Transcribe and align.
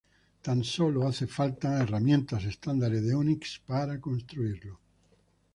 Tan 0.45 0.63
solo 0.63 1.07
hacen 1.07 1.27
falta 1.27 1.77
herramientas 1.77 2.45
estándares 2.45 3.05
de 3.05 3.13
Unix 3.15 3.59
para 3.67 4.01
construirlo. 4.01 4.79